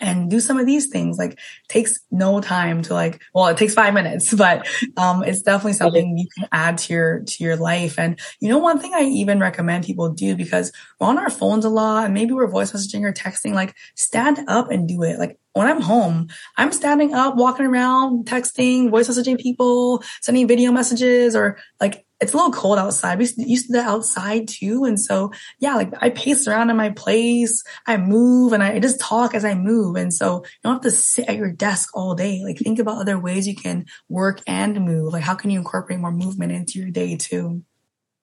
[0.00, 1.18] and do some of these things.
[1.18, 5.74] Like takes no time to like, well, it takes five minutes, but um, it's definitely
[5.74, 7.98] something you can add to your to your life.
[7.98, 11.64] And you know, one thing I even recommend people do because we're on our phones
[11.64, 13.54] a lot, and maybe we're voice messaging or texting.
[13.54, 15.18] Like stand up and do it.
[15.18, 20.72] Like when I'm home, I'm standing up, walking around, texting, voice messaging people, sending video
[20.72, 23.18] messages, or like it's a little cold outside.
[23.18, 24.84] We used to that outside too.
[24.84, 27.62] And so, yeah, like I pace around in my place.
[27.86, 29.96] I move and I just talk as I move.
[29.96, 32.42] And so you don't have to sit at your desk all day.
[32.42, 35.12] Like think about other ways you can work and move.
[35.12, 37.62] Like how can you incorporate more movement into your day too?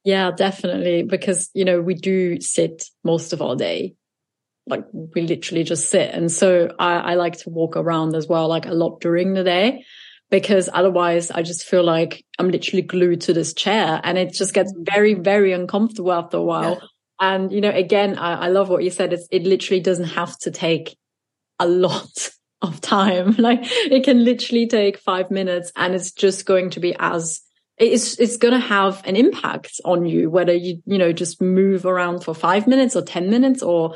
[0.04, 1.04] Yeah, definitely.
[1.04, 3.96] Because, you know, we do sit most of our day
[4.68, 6.12] like we literally just sit.
[6.14, 9.44] And so I, I like to walk around as well, like a lot during the
[9.44, 9.86] day
[10.32, 14.54] because otherwise I just feel like I'm literally glued to this chair and it just
[14.54, 16.80] gets very, very uncomfortable after a while.
[16.82, 16.88] Yeah.
[17.20, 19.13] And, you know, again, I, I love what you said.
[19.13, 20.98] It's, it literally doesn't have to take
[21.60, 22.30] a lot
[22.62, 23.36] of time.
[23.38, 27.41] Like it can literally take five minutes and it's just going to be as
[27.78, 31.84] it's it's going to have an impact on you whether you you know just move
[31.84, 33.96] around for 5 minutes or 10 minutes or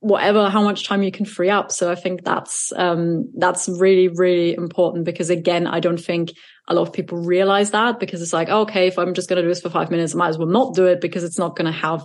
[0.00, 4.08] whatever how much time you can free up so i think that's um that's really
[4.08, 6.32] really important because again i don't think
[6.68, 9.42] a lot of people realize that because it's like okay if i'm just going to
[9.42, 11.56] do this for five minutes i might as well not do it because it's not
[11.56, 12.04] going to have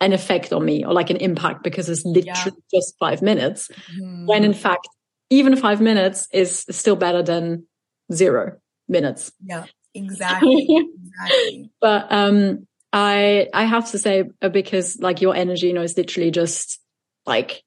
[0.00, 2.78] an effect on me or like an impact because it's literally yeah.
[2.78, 4.26] just five minutes mm-hmm.
[4.26, 4.88] when in fact
[5.28, 7.66] even five minutes is still better than
[8.10, 8.56] zero
[8.88, 9.64] minutes yeah
[9.94, 15.72] exactly exactly but um I I have to say uh, because like your energy, you
[15.74, 16.80] know, is literally just
[17.28, 17.62] like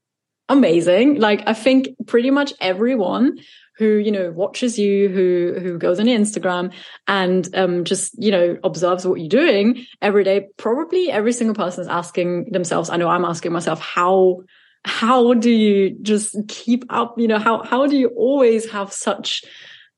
[0.50, 1.20] amazing.
[1.20, 3.38] Like I think pretty much everyone
[3.78, 6.72] who you know watches you who who goes on instagram
[7.08, 11.82] and um just you know observes what you're doing every day probably every single person
[11.82, 14.38] is asking themselves i know i'm asking myself how
[14.86, 19.44] how do you just keep up you know how how do you always have such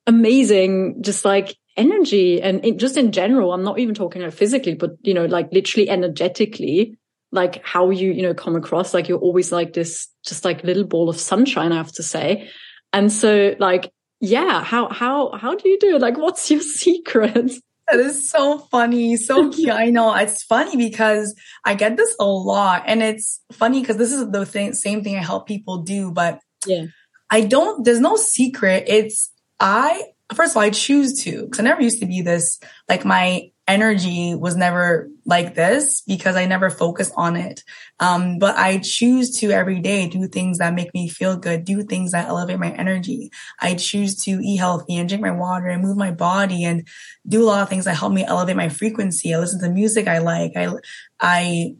[0.07, 4.75] amazing just like energy and it, just in general i'm not even talking about physically
[4.75, 6.97] but you know like literally energetically
[7.33, 8.93] like how you, you know, come across.
[8.93, 12.49] Like you're always like this, just like little ball of sunshine, I have to say.
[12.93, 13.91] And so like,
[14.21, 16.01] yeah, how, how, how do you do it?
[16.01, 17.51] Like, what's your secret?
[17.89, 19.17] That is so funny.
[19.17, 19.71] So cute.
[19.71, 24.13] I know it's funny because I get this a lot and it's funny because this
[24.13, 26.85] is the thing, same thing I help people do, but yeah,
[27.31, 28.85] I don't, there's no secret.
[28.87, 30.03] It's, I,
[30.35, 33.49] first of all, I choose to because I never used to be this, like my
[33.67, 37.63] energy was never like this because I never focus on it.
[37.99, 41.83] Um, but I choose to every day do things that make me feel good, do
[41.83, 43.31] things that elevate my energy.
[43.61, 46.85] I choose to eat healthy and drink my water and move my body and
[47.27, 49.33] do a lot of things that help me elevate my frequency.
[49.33, 50.53] I listen to music I like.
[50.57, 50.73] I,
[51.21, 51.75] I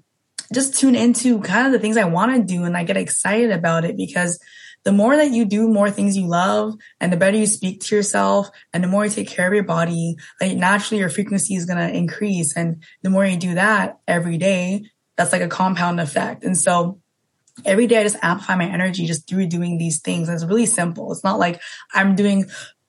[0.54, 3.52] just tune into kind of the things I want to do and I get excited
[3.52, 4.40] about it because
[4.84, 7.96] the more that you do more things you love and the better you speak to
[7.96, 11.66] yourself and the more you take care of your body, like naturally your frequency is
[11.66, 12.56] going to increase.
[12.56, 14.84] And the more you do that every day,
[15.16, 16.44] that's like a compound effect.
[16.44, 17.00] And so
[17.64, 20.28] every day I just amplify my energy just through doing these things.
[20.28, 21.12] And it's really simple.
[21.12, 21.62] It's not like
[21.94, 22.46] I'm doing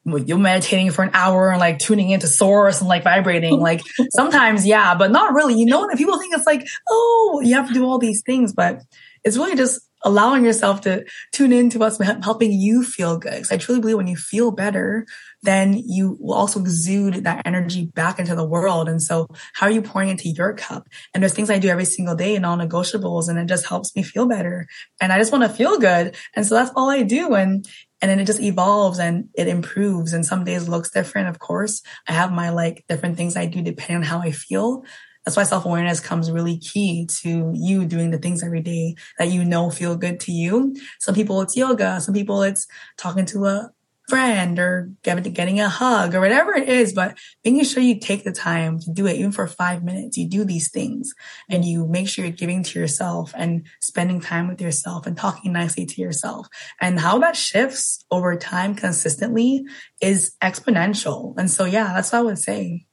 [0.07, 3.59] you're meditating for an hour and like tuning into source and like vibrating.
[3.59, 3.81] Like
[4.11, 5.55] sometimes, yeah, but not really.
[5.55, 8.83] You know, people think it's like, oh, you have to do all these things, but
[9.25, 13.33] it's really just allowing yourself to tune into what's helping you feel good.
[13.33, 15.07] Because I truly believe when you feel better,
[15.43, 18.89] then you will also exude that energy back into the world.
[18.89, 20.89] And so how are you pouring into your cup?
[21.13, 24.27] And there's things I do every single day, non-negotiables, and it just helps me feel
[24.27, 24.67] better.
[25.01, 26.15] And I just want to feel good.
[26.37, 27.35] And so that's all I do.
[27.35, 27.67] And
[28.05, 31.81] and then it just evolves and it improves and some days looks different of course
[32.07, 34.85] i have my like different things i do depending on how i feel
[35.25, 39.31] that's why self awareness comes really key to you doing the things every day that
[39.31, 40.77] you know feel good to you.
[41.01, 42.01] Some people it's yoga.
[42.01, 43.71] Some people it's talking to a
[44.09, 48.33] friend or getting a hug or whatever it is, but making sure you take the
[48.33, 50.17] time to do it, even for five minutes.
[50.17, 51.15] You do these things
[51.49, 55.53] and you make sure you're giving to yourself and spending time with yourself and talking
[55.53, 56.49] nicely to yourself.
[56.81, 59.65] And how that shifts over time consistently
[60.03, 61.35] is exponential.
[61.39, 62.87] And so, yeah, that's what I would say.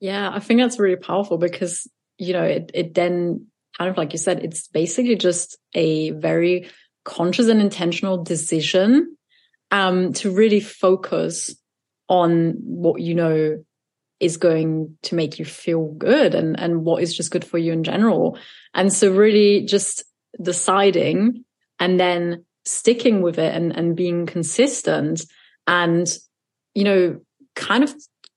[0.00, 4.12] Yeah, I think that's really powerful because, you know, it, it then kind of like
[4.12, 6.70] you said, it's basically just a very
[7.04, 9.16] conscious and intentional decision
[9.70, 11.54] um, to really focus
[12.08, 13.62] on what you know
[14.20, 17.72] is going to make you feel good and, and what is just good for you
[17.72, 18.38] in general.
[18.74, 20.04] And so really just
[20.42, 21.44] deciding
[21.78, 25.22] and then sticking with it and, and being consistent
[25.66, 26.06] and,
[26.74, 27.20] you know,
[27.54, 27.94] kind of,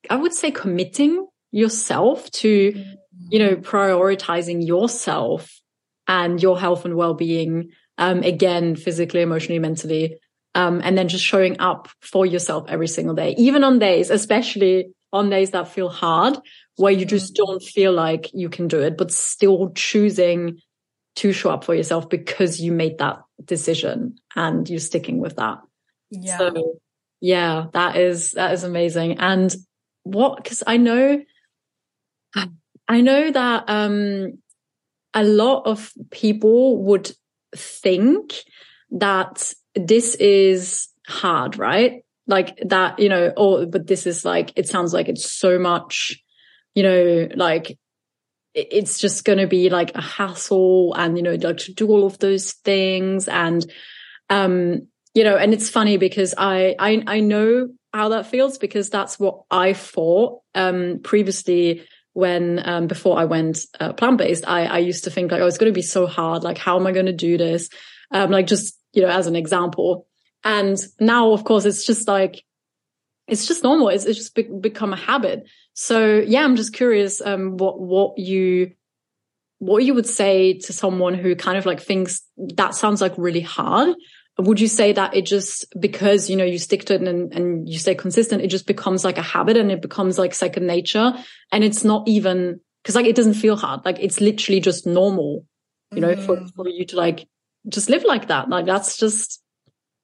[0.10, 2.84] I would say committing yourself to,
[3.30, 3.62] you know, mm-hmm.
[3.62, 5.62] prioritizing yourself
[6.08, 10.18] and your health and well-being, um, again, physically, emotionally, mentally,
[10.56, 14.92] um, and then just showing up for yourself every single day, even on days, especially
[15.14, 16.38] on days that feel hard,
[16.78, 17.44] where you just mm-hmm.
[17.52, 20.60] don't feel like you can do it, but still choosing
[21.16, 25.60] to show up for yourself because you made that decision and you're sticking with that.
[26.10, 26.38] Yeah.
[26.38, 26.80] So
[27.20, 29.20] yeah, that is, that is amazing.
[29.20, 29.54] And
[30.04, 31.22] what, cause I know
[32.88, 34.40] I know that um,
[35.14, 37.12] a lot of people would
[37.56, 38.34] think
[38.92, 42.04] that this is hard, right?
[42.28, 46.22] Like that, you know, or, but this is like, it sounds like it's so much,
[46.76, 47.78] you know, like
[48.54, 52.06] it's just going to be like a hassle and, you know, like to do all
[52.06, 53.30] of those things.
[53.30, 53.66] And,
[54.30, 58.90] um, you know, and it's funny because I, I, I know how that feels because
[58.90, 64.66] that's what I thought, um, previously when um, before I went uh, plant based, I,
[64.66, 66.44] I used to think like, oh, it's going to be so hard.
[66.44, 67.70] Like, how am I going to do this?
[68.12, 70.08] Um, like just you know, as an example.
[70.44, 72.44] And now, of course, it's just like
[73.28, 73.90] it's just normal.
[73.90, 75.46] It's, it's just be- become a habit.
[75.74, 78.72] So yeah, I'm just curious um, what what you
[79.60, 82.24] what you would say to someone who kind of like thinks
[82.56, 83.96] that sounds like really hard
[84.46, 87.70] would you say that it just because you know you stick to it and, and
[87.70, 91.14] you stay consistent it just becomes like a habit and it becomes like second nature?
[91.52, 93.86] And it's not even because like it doesn't feel hard.
[93.86, 95.46] Like it's literally just normal
[95.92, 96.26] you know mm.
[96.26, 97.28] for, for you to like
[97.68, 98.50] just live like that.
[98.50, 99.42] Like that's just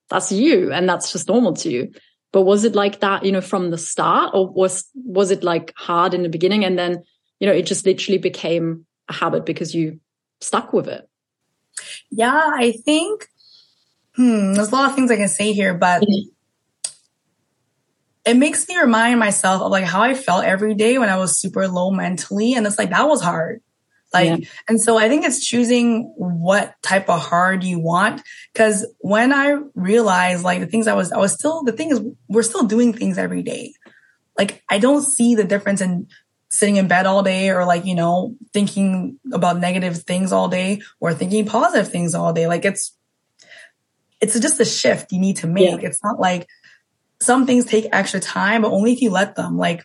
[0.10, 1.91] that's you and that's just normal to you.
[2.34, 5.73] But was it like that you know from the start or was was it like
[5.78, 7.04] hard in the beginning and then
[7.39, 10.00] you know it just literally became a habit because you
[10.41, 11.08] stuck with it?
[12.12, 13.28] Yeah i think
[14.17, 16.92] Hmm, there's a lot of things I can say here, but mm-hmm.
[18.25, 21.39] it makes me remind myself of like how I felt every day when I was
[21.39, 22.56] super low mentally.
[22.56, 23.62] And it's like, that was hard.
[24.12, 24.48] Like, yeah.
[24.67, 28.23] and so I think it's choosing what type of hard you want.
[28.56, 32.02] Cause when I realized like the things I was, I was still, the thing is,
[32.27, 33.73] we're still doing things every day.
[34.35, 36.08] Like, I don't see the difference in
[36.50, 40.81] sitting in bed all day or like, you know, thinking about negative things all day
[41.00, 42.48] or thinking positive things all day.
[42.48, 42.96] Like, it's,
[44.22, 45.82] it's just a shift you need to make.
[45.82, 45.90] Yeah.
[45.90, 46.48] It's not like
[47.20, 49.58] some things take extra time, but only if you let them.
[49.58, 49.84] Like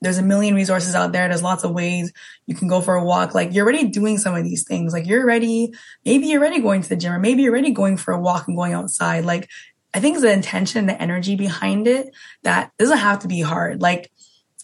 [0.00, 1.28] there's a million resources out there.
[1.28, 2.12] There's lots of ways
[2.46, 3.34] you can go for a walk.
[3.34, 4.92] Like you're already doing some of these things.
[4.92, 5.72] Like you're ready.
[6.04, 8.46] Maybe you're already going to the gym or maybe you're already going for a walk
[8.46, 9.24] and going outside.
[9.24, 9.48] Like
[9.94, 13.80] I think the intention, the energy behind it that doesn't have to be hard.
[13.80, 14.10] Like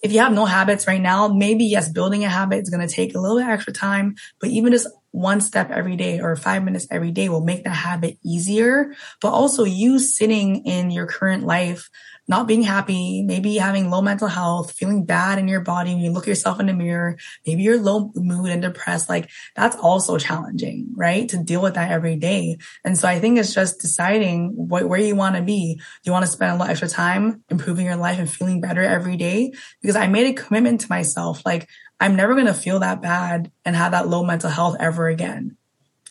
[0.03, 2.95] if you have no habits right now, maybe yes, building a habit is going to
[2.95, 6.63] take a little bit extra time, but even just one step every day or five
[6.63, 8.93] minutes every day will make that habit easier.
[9.23, 11.89] But also you sitting in your current life
[12.29, 16.11] not being happy, maybe having low mental health, feeling bad in your body when you
[16.11, 17.17] look yourself in the mirror,
[17.47, 21.29] maybe you're low mood and depressed, like that's also challenging, right?
[21.29, 22.59] To deal with that every day.
[22.85, 25.75] And so I think it's just deciding what, where you want to be.
[25.75, 28.83] Do you want to spend a lot extra time improving your life and feeling better
[28.83, 29.53] every day?
[29.81, 31.69] Because I made a commitment to myself, like
[32.01, 35.57] I'm never going to feel that bad and have that low mental health ever again.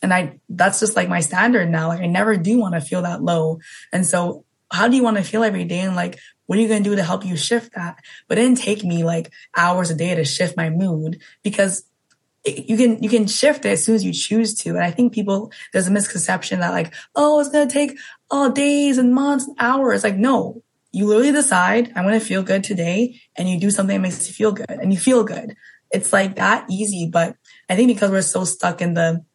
[0.01, 1.87] And I, that's just like my standard now.
[1.87, 3.59] Like I never do want to feel that low.
[3.91, 5.81] And so how do you want to feel every day?
[5.81, 7.97] And like, what are you going to do to help you shift that?
[8.27, 11.83] But it didn't take me like hours a day to shift my mood because
[12.45, 14.69] you can, you can shift it as soon as you choose to.
[14.71, 17.97] And I think people, there's a misconception that like, oh, it's going to take
[18.29, 20.03] all days and months and hours.
[20.03, 20.61] Like, no,
[20.91, 24.27] you literally decide I'm going to feel good today and you do something that makes
[24.27, 25.55] you feel good and you feel good.
[25.91, 27.09] It's like that easy.
[27.11, 27.35] But
[27.69, 29.25] I think because we're so stuck in the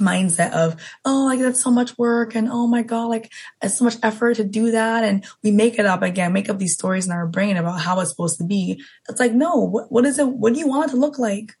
[0.00, 3.30] mindset of, oh, like that's so much work and oh my God, like
[3.62, 5.04] it's so much effort to do that.
[5.04, 8.00] And we make it up again, make up these stories in our brain about how
[8.00, 8.82] it's supposed to be.
[9.08, 10.26] It's like, no, what, what is it?
[10.26, 11.52] What do you want it to look like?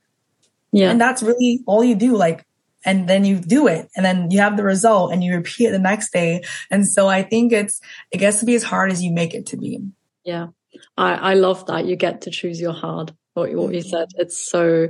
[0.72, 0.90] Yeah.
[0.90, 2.16] And that's really all you do.
[2.16, 2.44] Like,
[2.84, 5.72] and then you do it and then you have the result and you repeat it
[5.72, 6.42] the next day.
[6.70, 7.80] And so I think it's,
[8.10, 9.80] it gets to be as hard as you make it to be.
[10.24, 10.48] Yeah.
[10.96, 13.12] I, I love that you get to choose your hard.
[13.34, 13.88] What, what you mm-hmm.
[13.88, 14.08] said.
[14.16, 14.88] It's so,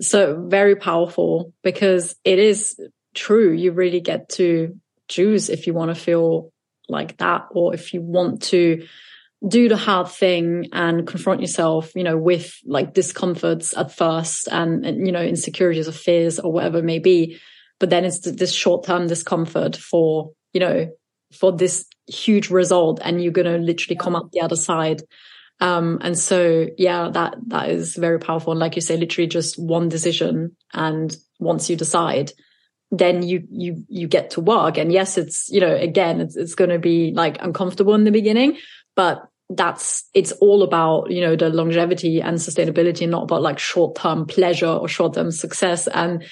[0.00, 2.78] so very powerful because it is
[3.14, 3.52] true.
[3.52, 4.78] You really get to
[5.08, 6.52] choose if you want to feel
[6.88, 8.86] like that or if you want to
[9.46, 14.84] do the hard thing and confront yourself, you know, with like discomforts at first and,
[14.84, 17.38] and you know, insecurities or fears or whatever it may be.
[17.78, 20.88] But then it's this short term discomfort for, you know,
[21.32, 25.02] for this huge result and you're going to literally come out the other side
[25.60, 28.52] um, and so, yeah, that, that is very powerful.
[28.52, 30.56] And like you say, literally just one decision.
[30.72, 32.32] And once you decide,
[32.90, 34.78] then you, you, you get to work.
[34.78, 38.12] And yes, it's, you know, again, it's, it's going to be like uncomfortable in the
[38.12, 38.56] beginning,
[38.94, 43.96] but that's, it's all about, you know, the longevity and sustainability, not about like short
[43.96, 45.88] term pleasure or short term success.
[45.88, 46.24] And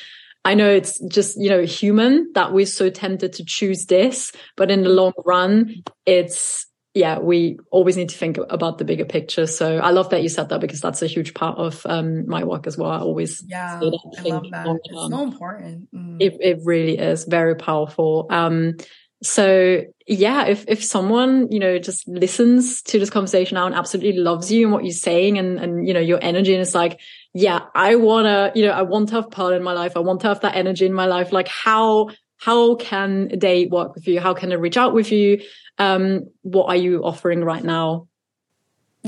[0.45, 4.71] I know it's just, you know, human that we're so tempted to choose this, but
[4.71, 6.67] in the long run, it's,
[6.97, 9.47] yeah, we always need to think about the bigger picture.
[9.47, 12.43] So I love that you said that because that's a huge part of um, my
[12.43, 12.91] work as well.
[12.91, 14.81] I always yeah, I love that.
[14.83, 15.93] It's so important.
[15.95, 16.17] Mm.
[16.21, 18.27] It it really is very powerful.
[18.31, 18.79] Um,
[19.23, 24.19] so yeah, if if someone you know just listens to this conversation now and absolutely
[24.19, 26.99] loves you and what you're saying and and you know your energy and it's like,
[27.35, 29.97] yeah, I wanna you know I want to have Pearl in my life.
[29.97, 31.31] I want to have that energy in my life.
[31.31, 34.21] Like how how can they work with you?
[34.21, 35.43] How can they reach out with you?
[35.79, 38.09] Um, what are you offering right now?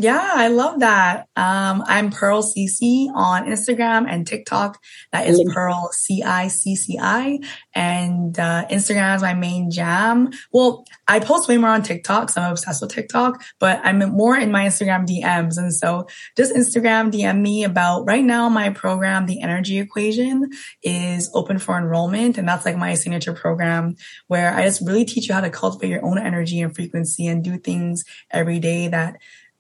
[0.01, 1.29] Yeah, I love that.
[1.35, 4.81] Um, I'm Pearl Cicci on Instagram and TikTok.
[5.11, 7.41] That is Pearl C I C C I.
[7.75, 10.31] And uh, Instagram is my main jam.
[10.53, 14.37] Well, I post way more on TikTok, so I'm obsessed with TikTok, but I'm more
[14.37, 15.59] in my Instagram DMs.
[15.59, 20.49] And so just Instagram DM me about right now my program, The Energy Equation,
[20.81, 22.39] is open for enrollment.
[22.39, 23.97] And that's like my signature program
[24.29, 27.43] where I just really teach you how to cultivate your own energy and frequency and
[27.43, 29.17] do things every day that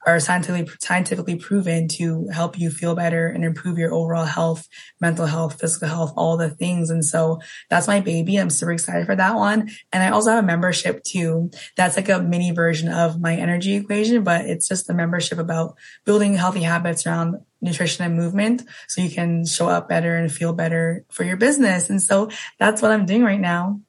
[0.06, 4.68] are scientifically scientifically proven to help you feel better and improve your overall health,
[5.00, 6.90] mental health, physical health, all the things.
[6.90, 8.36] And so that's my baby.
[8.36, 9.70] I'm super excited for that one.
[9.92, 11.50] And I also have a membership too.
[11.76, 15.76] That's like a mini version of my energy equation, but it's just a membership about
[16.04, 20.52] building healthy habits around nutrition and movement so you can show up better and feel
[20.52, 21.90] better for your business.
[21.90, 23.80] And so that's what I'm doing right now.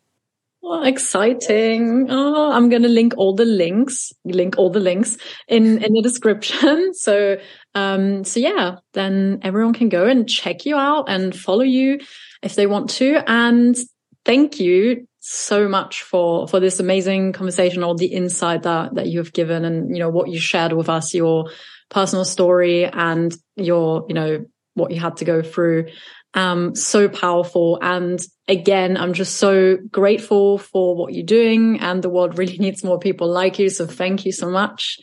[0.62, 2.08] Oh, exciting.
[2.10, 6.02] Oh, I'm going to link all the links, link all the links in, in the
[6.02, 6.92] description.
[7.00, 7.38] So,
[7.76, 12.00] um, so yeah, then everyone can go and check you out and follow you
[12.44, 13.24] if they want to.
[13.26, 13.78] And
[14.26, 19.20] thank you so much for, for this amazing conversation, all the insight that, that you
[19.20, 21.52] have given and, you know, what you shared with us, your
[21.90, 25.86] personal story and your, you know, what you had to go through
[26.34, 27.80] um, so powerful.
[27.82, 32.84] And again, I'm just so grateful for what you're doing and the world really needs
[32.84, 33.70] more people like you.
[33.70, 34.98] So thank you so much.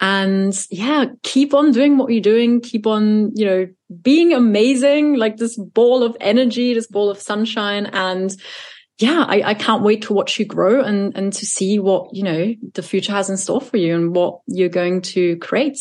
[0.00, 2.60] And yeah, keep on doing what you're doing.
[2.60, 3.66] Keep on, you know,
[4.00, 7.86] being amazing, like this ball of energy, this ball of sunshine.
[7.86, 8.30] And
[8.98, 12.22] yeah, I, I can't wait to watch you grow and, and to see what, you
[12.22, 15.78] know, the future has in store for you and what you're going to create.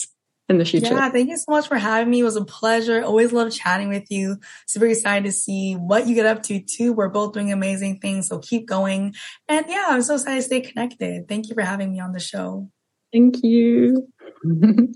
[0.49, 0.93] In the future.
[0.93, 2.19] Yeah, thank you so much for having me.
[2.19, 3.03] It was a pleasure.
[3.03, 4.37] Always love chatting with you.
[4.65, 6.93] Super excited to see what you get up to too.
[6.93, 9.13] We're both doing amazing things, so keep going.
[9.47, 11.27] And yeah, I'm so excited to stay connected.
[11.27, 12.69] Thank you for having me on the show.
[13.11, 14.07] Thank you.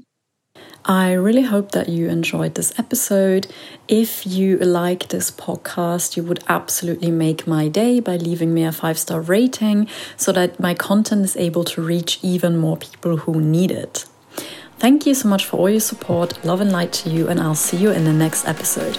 [0.83, 3.47] I really hope that you enjoyed this episode.
[3.87, 8.71] If you like this podcast, you would absolutely make my day by leaving me a
[8.71, 9.87] five star rating
[10.17, 14.05] so that my content is able to reach even more people who need it.
[14.81, 16.43] Thank you so much for all your support.
[16.43, 18.97] Love and light to you, and I'll see you in the next episode.